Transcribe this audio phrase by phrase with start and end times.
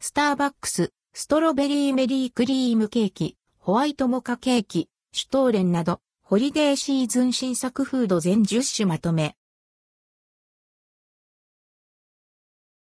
[0.00, 9.34] スターバックス、ストロベリーメリークリームケーキ、ホワイトモカケーキ、シュトーレンなど、ホリデーシーズン新作フード全10種まとめ。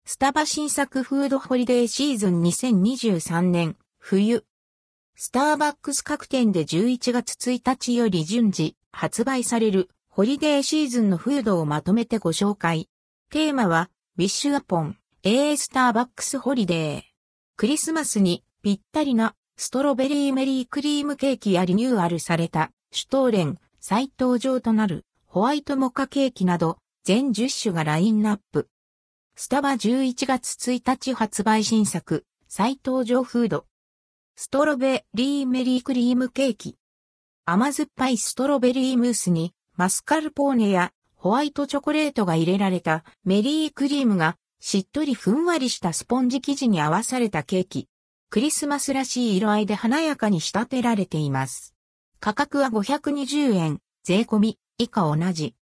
[0.04, 4.44] スタバ新作フードホリデーシーズン2023年冬。
[5.16, 12.90] スターバックス各店で11月1日より順次発売されるホリデーシーズンのフードをまとめてご紹介。
[13.30, 13.88] テーマは、
[14.18, 17.02] ウィッシュアポン、A スターバックスホリデー。
[17.58, 28.70] クリスマスにぴったりなストロベリーメリークリームケーキやリニューアルされたシュトーレン、再登場となるホワイトモカケーキなど全10種がラインナップ。
[29.36, 33.66] スタバ11月1日発売新作、再登場フード。
[34.36, 36.78] ストロベリーメリークリームケーキ。
[37.44, 47.88] 甘酸っぱいストロベリームースにマスカルポーネやホワイトチョコレートが入れられたメリークリームがしっとりふんわりしたスポンジ生地に合わされたケーキ。
[48.28, 51.74] クリスマスらしい色合いで華やかに仕立てられています。
[52.20, 55.54] 価格は520円、税込み、以下同じ。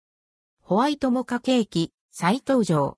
[0.62, 2.96] ホワイトモカケーキ、再登場。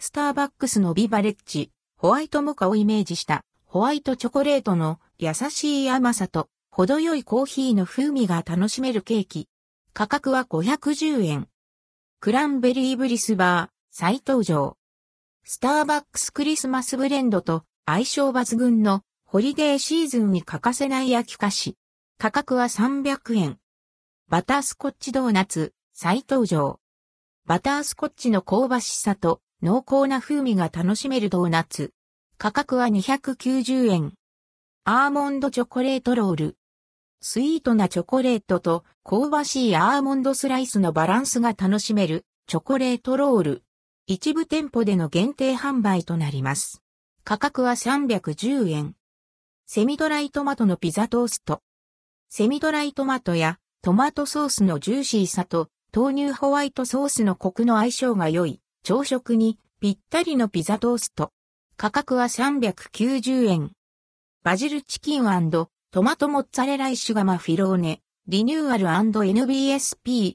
[0.00, 9.48] スターバックスのビバレッジ、ホワイトモカをイメージしたホワイトチョコレートの優しい甘さと程よいコーヒーの風味が楽しめるケーキ。
[9.92, 11.48] 価格は510円。
[12.18, 14.79] クランベリーブリスバー、再登場。
[15.52, 21.76] スターバックスクリスマスブレンドと相性抜群のホリデーシーズンに欠かせない焼き菓子。
[22.18, 23.58] 価格は300円。
[24.28, 26.78] バタースコッチドーナツ、再登場。
[27.46, 31.92] バタースコッチの香ばしさと濃厚な風味が楽しめるドーナツ。
[32.38, 34.12] 価格は290円。
[34.84, 36.56] アーモンドチョコレートロール。
[37.20, 43.64] スイートなチョコレートと香ばしいアーモンドスライスのバランスが楽しめるチョコレートロール。
[44.12, 46.82] 一部店舗での限定販売となります。
[47.22, 48.96] 価格は310円。
[49.66, 51.62] セミドライトマトのピザトースト。
[52.28, 61.30] セミドライトマトやトマトソースのジューシーさと豆乳ホワイトソースのコクの相性が良い朝食にぴったりのピザトースト。
[61.76, 63.70] 価格は390円。
[64.42, 65.68] バジルチキント
[66.02, 70.34] マトモッツァレライシュガマフィローネ、リニューアル &NBSP。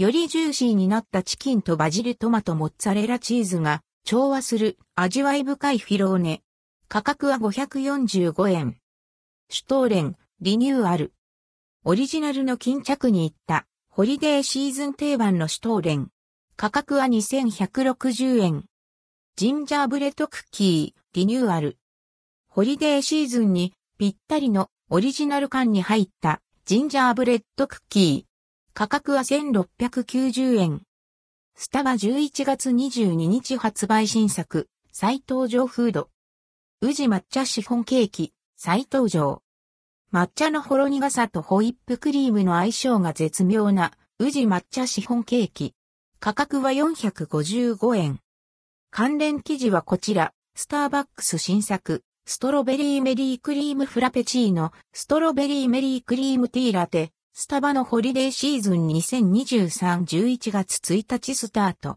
[0.00, 6.40] よりジューシーになったチキンとバジルトマトモッツァレラチーズが調和する味わい深いフィローネ。
[6.88, 8.78] 価格は545円。
[9.50, 11.12] シュトーレン、リニューアル。
[11.84, 16.08] オリジナルの巾着に入ったホリデーシーズン定番のシュトーレン。
[16.56, 18.64] 価格は2160円。
[19.36, 21.76] ジンジャーブレッドクッキー、リニューアル。
[22.48, 28.29] ホリデーシーズンにぴったりのオリジナル缶に入ったジンジャーブレッドクッキー。
[28.72, 30.82] 価格は1690円。
[31.56, 36.08] スタバ11月22日発売新作、再登場フード。
[36.80, 39.42] 宇治抹茶シフォンケーキ、再登場。
[40.12, 45.74] 抹茶のほろ苦さとホイップクリームの相性が絶妙な宇治抹茶シフォンケーキ。
[46.20, 48.20] 価格は455円。
[48.90, 61.88] 関連記事はこちら、スターバックス新作、ストロベリーメリークリームフラペチーノ、ストロベリーメリークリームティーラテ、スタバのホリデーシーズン2023-11月1日スタート。